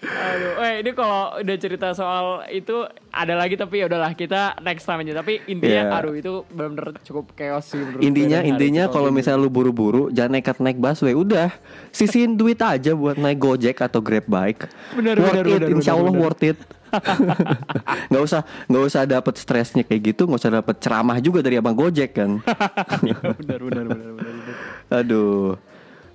[0.00, 2.72] Aduh, eh ini kalau udah cerita soal itu
[3.12, 5.20] ada lagi tapi ya udahlah kita next time aja.
[5.20, 5.98] Tapi intinya, Iya.
[6.00, 7.76] aduh itu benar-benar cukup chaos sih.
[7.76, 11.12] menurut Intinya intinya kalau misalnya lu buru-buru jangan nekat naik busway.
[11.12, 11.52] Udah
[11.92, 14.72] sisihin duit aja buat naik Gojek atau Grab bike.
[14.96, 16.24] Bener, worth bener, it, bener, insya bener, Allah bener.
[16.24, 16.58] worth it.
[18.10, 21.76] nggak usah nggak usah dapet stresnya kayak gitu, nggak usah dapet ceramah juga dari abang
[21.76, 22.40] Gojek kan.
[23.38, 24.56] benar, benar, benar, benar.
[24.90, 25.54] Aduh.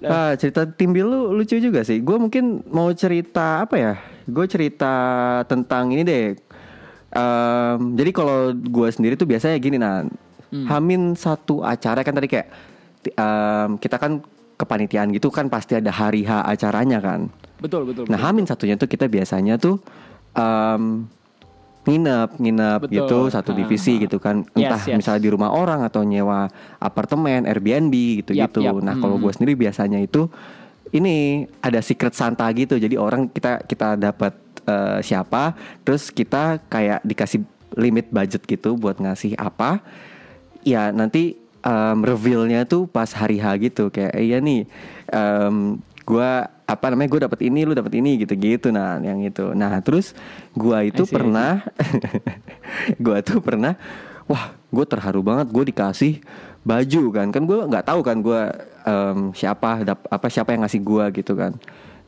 [0.03, 2.03] Ah, cerita tim Bill lu lucu juga sih.
[2.03, 3.93] Gue mungkin mau cerita apa ya?
[4.27, 4.93] Gue cerita
[5.47, 6.25] tentang ini deh.
[7.15, 10.03] Em, jadi kalau gue sendiri tuh biasanya gini nah,
[10.51, 12.47] Hamin satu acara kan tadi kayak
[13.15, 14.19] em, kita kan
[14.55, 17.31] kepanitiaan gitu kan pasti ada hari H acaranya kan.
[17.60, 18.03] Betul, betul.
[18.12, 19.79] Nah Hamin satunya tuh kita biasanya tuh
[20.36, 21.08] em,
[21.86, 22.93] nginep nginep Betul.
[22.98, 24.10] gitu satu divisi ah.
[24.10, 24.98] gitu kan Yes, entah yes.
[24.98, 27.93] misalnya di rumah orang atau nyewa apartemen Airbnb
[28.26, 28.60] gitu gitu.
[28.82, 29.24] Nah kalau Hmm.
[29.24, 30.26] gue sendiri biasanya itu
[30.91, 34.34] ini ada secret Santa gitu jadi orang kita kita dapat
[34.65, 37.45] eh, siapa terus kita kayak dikasih
[37.76, 39.84] limit budget gitu buat ngasih apa
[40.63, 44.63] ya nanti em, revealnya tuh pas hari H gitu kayak iya nih
[45.12, 49.54] em, gua apa namanya gue dapat ini lu dapat ini gitu gitu nah yang itu.
[49.54, 50.17] Nah terus
[50.58, 51.62] gua itu I see, pernah
[53.06, 53.78] gua tuh pernah
[54.25, 56.13] wah gue terharu banget gue dikasih
[56.65, 57.28] baju kan.
[57.30, 58.49] Kan gue nggak tahu kan gua
[58.82, 61.54] em, siapa dap, apa siapa yang ngasih gua gitu kan.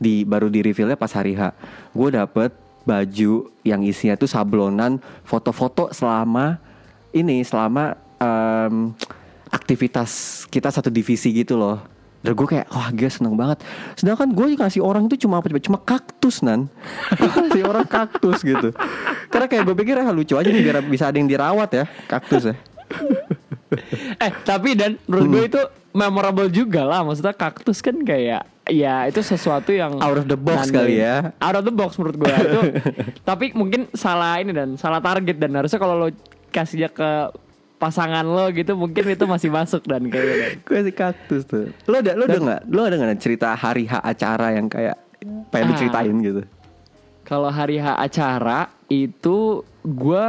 [0.01, 1.53] Di baru di revealnya pas hari H.
[1.93, 2.49] Gue dapet
[2.81, 6.57] baju yang isinya tuh sablonan foto-foto selama
[7.13, 8.97] ini selama em,
[9.53, 11.96] aktivitas kita satu divisi gitu loh.
[12.27, 13.63] Dan gue kayak wah gue seneng banget.
[13.95, 15.61] Sedangkan gue kasih orang itu cuma apa coba?
[15.63, 16.67] Cuma kaktus nan.
[17.15, 18.75] Kasih orang kaktus gitu.
[19.31, 22.51] Karena kayak gue pikir ah, lucu aja nih biar bisa ada yang dirawat ya kaktus
[22.51, 22.55] ya.
[24.23, 25.33] eh, tapi dan menurut Hmm.
[25.33, 25.61] gue itu
[25.91, 27.01] memorable juga lah.
[27.01, 31.31] Maksudnya kaktus kan kayak ya itu sesuatu yang Out of the box kali ya.
[31.39, 32.61] Out of the box menurut gue itu.
[33.23, 36.07] tapi mungkin salah ini dan salah target dan harusnya kalau lo
[36.47, 37.09] kasihnya ke
[37.77, 40.35] pasangan lo gitu mungkin itu masih masuk dan kayaknya.
[40.43, 40.53] Dan.
[40.61, 41.65] Gue kasih kaktus tuh.
[41.85, 42.61] Lo ada lo ada nggak?
[42.67, 44.97] Lo ada nggak cerita hari H acara yang kayak
[45.49, 45.71] pengen Ah.
[45.71, 46.41] diceritain gitu?
[47.21, 50.27] Kalau hari H acara itu gue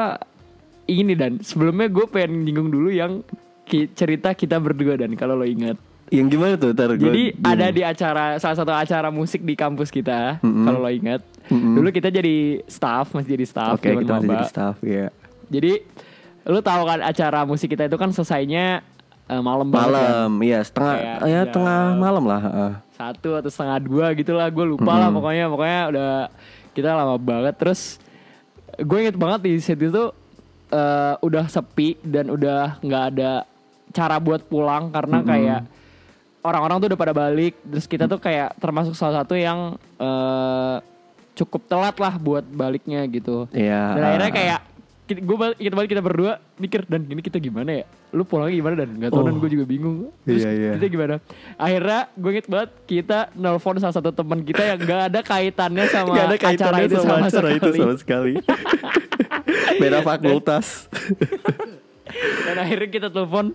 [0.86, 3.20] ini dan sebelumnya gue pengen nyinggung dulu yang
[3.62, 5.76] ki- cerita kita berdua dan kalau lo ingat.
[6.08, 6.72] Yang gimana tuh?
[6.72, 7.44] Ntar gua Jadi bingung.
[7.46, 10.64] ada di acara salah satu acara musik di kampus kita Mm-mm.
[10.64, 11.20] kalau lo ingat.
[11.46, 11.76] Mm-mm.
[11.76, 13.76] Dulu kita jadi staff masih jadi staff.
[13.76, 15.06] Oke zaman kita masih jadi staff ya.
[15.46, 15.72] Jadi
[16.48, 18.80] lo tahu kan acara musik kita itu kan selesainya
[19.24, 19.84] eh, malam kan?
[19.84, 22.40] Malam, iya setengah, Kayak ya jam- tengah malam lah.
[22.42, 22.72] heeh.
[22.90, 26.10] satu atau setengah dua gitu lah gue lupa lah pokoknya pokoknya udah
[26.72, 28.02] kita lama banget terus
[28.74, 30.10] gue inget banget di set itu
[30.68, 33.46] eh, udah sepi dan udah nggak ada
[33.88, 35.60] cara buat pulang karena kayak
[36.40, 40.76] orang-orang tuh udah pada balik terus kita tuh kayak termasuk salah satu yang eh,
[41.34, 43.94] cukup telat lah buat baliknya gitu Iya.
[43.94, 44.60] dan akhirnya kayak
[45.08, 48.54] kita, gue balik, kita balik kita berdua mikir dan ini kita gimana ya lu pulangnya
[48.54, 49.40] gimana dan nggak tahu dan Oh.
[49.40, 50.70] gue juga bingung terus Iya, iya.
[50.76, 51.14] kita gimana
[51.56, 56.12] akhirnya gue inget banget kita nelpon salah satu teman kita yang nggak ada kaitannya sama
[56.12, 57.78] Gak ada acara kaitannya itu sama, sama, acara itu sekali.
[57.80, 58.32] sama sekali.
[59.80, 60.66] Beda fakultas.
[62.46, 63.52] dan akhirnya kita telepon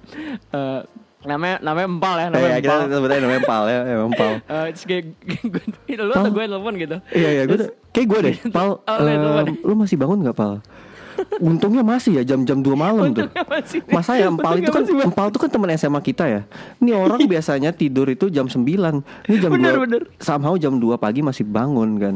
[0.49, 0.81] eh,
[1.23, 4.31] namanya namanya empal ya Eh, namanya ya, kita empal sebutnya namanya Pal ya, empal.
[4.43, 5.03] Eh, terus kayak
[5.47, 5.63] gue
[5.97, 7.57] lu atau gue telepon gitu Iya iya gue
[7.89, 9.45] kayak gue deh Pal Oh, telepon.
[9.59, 10.53] Lu masih bangun gak Pal?
[11.39, 13.91] Untungnya masih ya jam-jam 2 malam tuh Untungnya masih nih.
[13.91, 14.95] Masa ya Empal itu kan masih.
[15.03, 16.41] Empal itu kan teman SMA kita ya
[16.77, 20.01] Ini orang biasanya tidur itu jam 9 Ini jam Bener, 2 bener.
[20.17, 22.15] Somehow jam 2 pagi masih bangun kan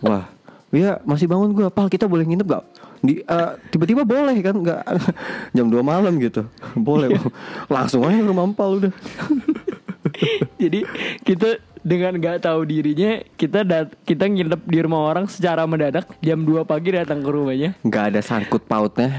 [0.00, 0.24] Wah
[0.68, 2.64] Iya masih bangun gue Pal kita boleh nginep gak?
[2.98, 4.80] Di, eh, tiba-tiba boleh kan nggak
[5.56, 7.20] jam 2 malam gitu boleh Iya.
[7.68, 8.92] langsung aja ke rumah empal udah
[10.56, 10.80] Jadi
[11.20, 16.40] kita dengan nggak tahu dirinya kita dat kita nginep di rumah orang secara mendadak jam
[16.40, 17.70] 2 pagi datang ke rumahnya.
[17.78, 19.12] nggak ada sangkut pautnya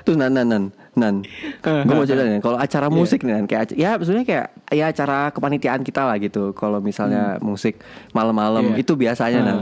[0.00, 1.14] Terus nan nan nan nan,
[1.60, 2.40] gue mau cerita nih.
[2.40, 6.50] Kalau acara musik nih, Nan, kayak ya sebenarnya kayak ya acara kepanitiaan kita lah gitu.
[6.50, 8.80] Kalau misalnya musik malam-malam Iya.
[8.80, 9.46] itu biasanya Hmm.
[9.46, 9.60] nan.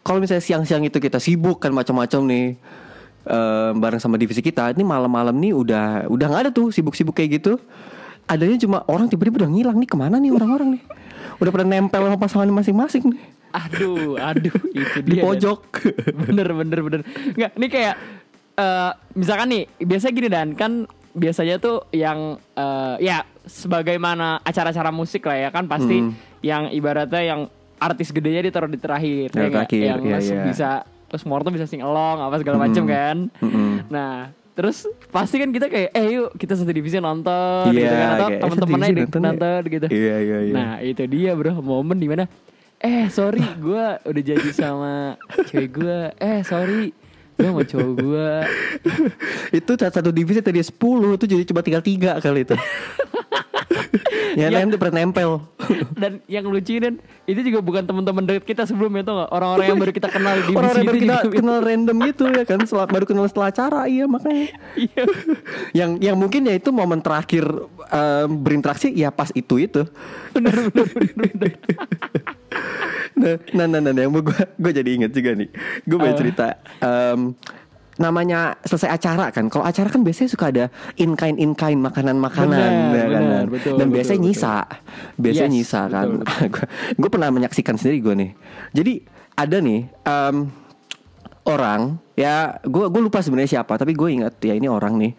[0.00, 2.46] Kalau misalnya siang-siang itu kita sibuk kan macam-macam nih
[3.24, 4.70] em, bareng sama divisi kita.
[4.70, 7.58] Ini malam-malam nih udah udah nggak ada tuh sibuk-sibuk kayak gitu.
[8.24, 10.82] Adanya cuma orang tiba-tiba udah ngilang nih ke mana nih orang-orang nih.
[11.36, 13.22] Udah pada nempel sama pasangan masing-masing nih
[13.54, 15.22] Aduh, aduh itu di dia.
[15.22, 15.60] pojok.
[16.26, 17.00] bener bener bener
[17.32, 17.94] nggak ini kayak
[18.54, 25.22] eh misalkan nih biasa gini dan kan biasanya tuh yang eh, ya sebagaimana acara-acara musik
[25.22, 26.12] lah ya kan pasti Hmm.
[26.40, 27.40] yang ibaratnya yang
[27.78, 29.70] artis gedenya ditaruh di terakhir ya nggak?
[29.70, 30.42] terakhir, yang mas iya.
[30.42, 30.68] bisa
[31.06, 33.86] terus tuh bisa sing along apa segala macem kan Mm-mm.
[33.86, 38.10] nah terus pasti kan kita kayak eh yuk kita satu divisi nonton gitu Iya, kan
[38.14, 39.72] atau eh, teman-temannya nonton nonton, ya.
[39.74, 40.54] gitu Iya, iya, iya.
[40.54, 42.30] nah itu dia bro momen di mana
[42.78, 45.18] eh sorry gue udah jadi sama
[45.50, 46.94] cewek gue eh sorry
[47.34, 48.30] gue sama cowok gue
[49.50, 50.70] itu satu satu divisi tadi 10
[51.18, 52.54] itu jadi cuma tinggal tiga kali itu.
[54.40, 54.56] yang Ya.
[54.56, 55.30] lain tuh pernah nempel.
[56.00, 59.78] dan yang lucu dan itu juga bukan teman-teman deket kita sebelumnya tuh nggak orang-orang yang
[59.78, 62.86] baru kita kenal di Orang-orang itu baru kita juga- kenal random gitu ya kan, setelah,
[62.86, 64.46] baru kenal setelah acara iya makanya.
[64.84, 65.02] iya
[65.72, 67.44] yang yang mungkin ya itu momen terakhir
[67.86, 69.82] em, berinteraksi ya pas itu itu.
[70.32, 71.52] bener bener bener, bener.
[73.14, 75.46] Nah, nah, nah, nah, yang gue gue jadi inget juga nih.
[75.84, 76.18] Gue mau Apa?
[76.18, 76.46] cerita.
[76.80, 77.30] em,
[77.96, 79.46] namanya selesai acara kan.
[79.46, 80.64] Kalau acara kan biasanya suka ada
[80.96, 83.22] in kind in kind makanan makanan, Benar, ya kan?
[83.22, 84.28] benar, betul, Dan betul, biasanya betul.
[84.30, 84.54] nyisa,
[85.14, 86.08] biasanya Yes, nyisa kan.
[87.00, 88.30] gue pernah menyaksikan sendiri gue nih.
[88.72, 88.92] Jadi
[89.34, 90.36] ada nih em,
[91.44, 91.80] orang
[92.14, 95.12] ya gue gue lupa sebenarnya siapa tapi gue ingat ya ini orang nih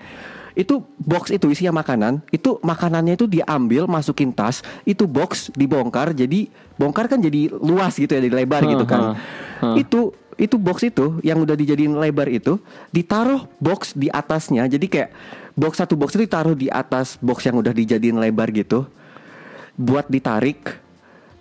[0.55, 6.47] itu box itu isinya makanan itu makanannya itu diambil masukin tas itu box dibongkar jadi
[6.79, 9.13] bongkar kan jadi luas gitu ya jadi lebar gitu kan Hah,
[9.59, 9.75] hah.
[9.75, 12.59] itu itu box itu yang udah dijadiin lebar itu
[12.91, 15.09] ditaruh box di atasnya jadi kayak
[15.55, 18.83] box satu box itu ditaruh di atas box yang udah dijadiin lebar gitu
[19.75, 20.85] buat ditarik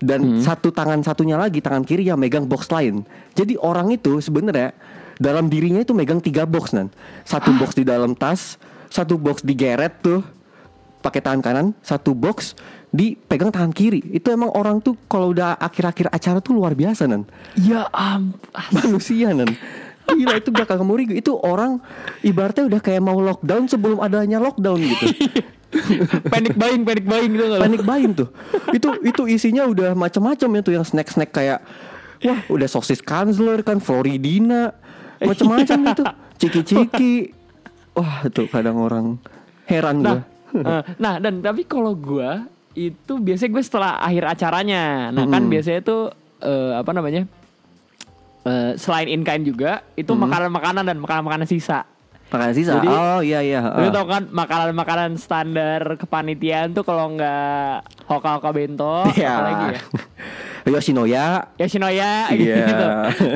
[0.04, 3.07] dan satu tangan satunya lagi tangan kiri yang megang box lain.
[3.33, 4.76] Jadi orang itu sebenarnya
[5.16, 6.92] dalam dirinya itu megang tiga box nan.
[7.24, 8.61] Satu box di dalam tas,
[8.92, 10.20] satu box digeret tuh
[11.00, 12.52] pakai tangan kanan, satu box
[12.94, 13.98] dipegang tangan kiri.
[14.14, 17.26] Itu emang orang tuh kalau udah akhir-akhir acara tuh luar biasa nan.
[17.59, 18.38] ya am
[18.70, 19.50] Manusia nan.
[20.04, 21.83] Gila itu gak kagak Itu orang
[22.22, 25.07] ibaratnya udah kayak mau lockdown sebelum adanya lockdown gitu.
[26.33, 28.30] panic buying panic buying gitu panik buying tuh.
[28.70, 31.66] itu itu isinya udah macam-macam ya tuh yang snack-snack kayak
[32.22, 34.70] wah udah sosis Kanzler kan Floridina
[35.18, 36.02] macam-macam itu
[36.38, 37.14] ciki-ciki.
[37.94, 39.07] Wah, itu kadang orang
[39.66, 40.22] heran Nah, gua.
[40.54, 42.30] eh, nah dan tapi kalau gue
[42.74, 45.14] itu biasanya gue setelah akhir acaranya.
[45.14, 46.10] Nah kan biasanya tuh
[46.42, 47.24] eh, apa namanya?
[48.44, 51.88] Eh, selain in kind juga itu makanan-makanan dan makanan-makanan sisa.
[52.28, 52.76] Makanan sisa.
[52.76, 53.60] Jadi- oh iya iya.
[53.78, 53.92] Lu ah.
[53.94, 59.30] tau kan makanan-makanan standar kepanitiaan tuh kalau nggak hoka-hoka bento, Iya.
[59.32, 59.80] apa lagi ya?
[60.74, 61.26] Yoshinoya.
[61.60, 62.87] Yoshinoya gitu.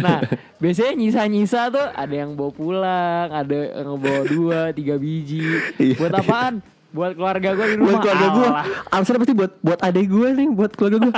[0.01, 0.19] Nah,
[0.59, 5.45] biasanya nyisa-nyisa tuh ada yang bawa pulang, ada yang bawa dua, tiga biji.
[5.77, 5.95] Iya.
[5.97, 6.55] Buat apaan?
[6.89, 7.85] Buat keluarga gue di rumah.
[7.85, 8.49] buat keluarga gue
[8.89, 11.13] alasannya pasti buat buat adek gue nih buat keluarga gue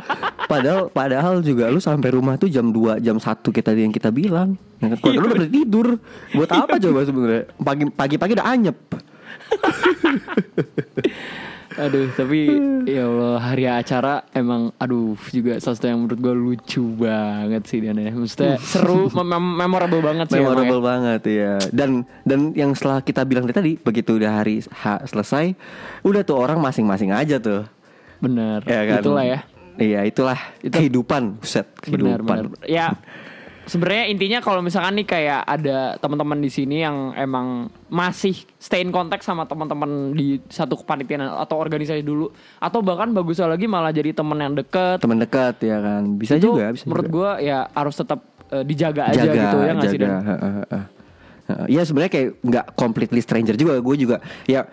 [0.51, 4.59] padahal padahal juga lu sampai rumah tuh jam 2 jam 1 kita yang kita bilang.
[4.83, 4.99] Kan?
[4.99, 5.89] keluarga lu udah tidur.
[6.35, 7.43] Buat apa coba sebenarnya?
[7.63, 8.79] Pagi pagi pagi udah anyep
[11.71, 12.51] Aduh, tapi
[12.83, 17.95] ya Allah hari acara emang aduh juga sesuatu yang menurut gue lucu banget sih dan
[17.95, 18.11] ya.
[18.11, 20.67] Maksudnya seru, mem- mem- memorable banget sih emang ya.
[20.67, 21.91] memorable banget ya dan
[22.23, 25.55] dan yang setelah kita bilang tadi begitu udah hari H selesai
[26.03, 27.63] udah tuh orang masing-masing aja tuh
[28.19, 29.39] Bener, ya kan itulah ya.
[29.79, 32.45] iya itulah kehidupan set kehidupan benar.
[32.67, 32.99] Ya,
[33.69, 38.93] sebenarnya intinya kalau misalkan nih kayak ada teman-teman di sini yang emang masih stay in
[38.93, 44.17] contact sama teman-teman di satu kepanitiaan atau organisasi dulu, atau bahkan bagusnya lagi malah jadi
[44.17, 45.01] teman yang deket.
[45.01, 46.03] teman dekat ya kan.
[46.17, 48.21] Bisa itu juga bisa menurut gua ya harus tetap
[48.53, 50.11] eh, dijaga aja jaga gitu ya nggak sih Dan?
[51.51, 53.83] Uh, ya sebenarnya kayak nggak completely stranger juga.
[53.83, 54.71] Gue juga ya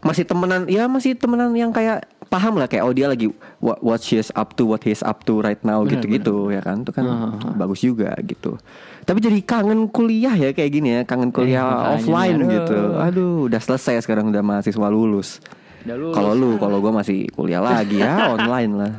[0.00, 3.26] masih temenan ya masih temenan yang kayak paham lah kayak oh dia lagi
[3.58, 6.62] what, what she is up to what he is up to right now gitu-gitu ya
[6.62, 6.80] kan?
[6.80, 7.52] Itu kan Uh-huh.
[7.52, 8.54] bagus juga gitu.
[9.02, 12.48] Tapi jadi kangen kuliah ya kayak gini ya kangen kuliah Eh, offline aduh.
[12.48, 12.78] gitu.
[12.96, 13.34] Aduh.
[13.44, 15.42] Udah selesai sekarang udah mahasiswa lulus.
[15.82, 18.92] Kalau lu kalau gue masih kuliah lagi ya online lah.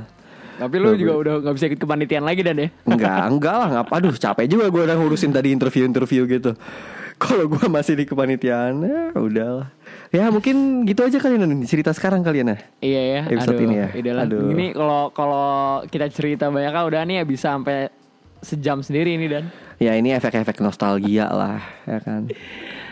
[0.58, 2.68] Tapi lu juga udah nggak bisa ikut kepanitiaan lagi dan ya.
[2.84, 6.52] Enggak, enggak lah, ngapa aduh capek juga gue udah ngurusin tadi interview-interview gitu.
[7.22, 9.70] Kalau gue masih di kepanitiaan, ya udahlah.
[10.10, 12.58] Ya mungkin gitu aja kalian nih cerita sekarang kalian ya.
[12.82, 13.22] Iya ya.
[13.30, 13.88] Episode aduh, ini ya.
[13.94, 14.24] Idealah.
[14.26, 14.50] Aduh.
[14.50, 15.50] Ini kalau kalau
[15.86, 17.94] kita cerita banyak kan udah nih ya bisa sampai
[18.42, 19.54] sejam sendiri ini dan.
[19.78, 22.26] Ya ini efek-efek nostalgia lah, ya kan.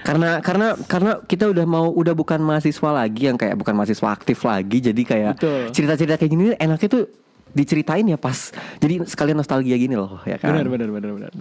[0.05, 4.45] Karena karena karena kita udah mau udah bukan mahasiswa lagi yang kayak bukan mahasiswa aktif
[4.45, 5.33] lagi, jadi kayak
[5.73, 7.03] cerita-cerita kayak gini enaknya tuh
[7.49, 8.53] diceritain ya pas.
[8.77, 10.53] Jadi sekalian nostalgia gini loh, ya kan.
[10.53, 11.31] benar benar benar.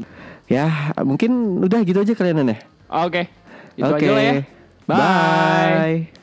[0.49, 2.59] Ya mungkin udah gitu aja kalian ya.
[2.89, 3.29] Oke.
[3.77, 4.05] Itu Oke.
[4.05, 4.35] aja lah ya.
[4.89, 4.97] Bye.
[4.97, 6.18] Bye.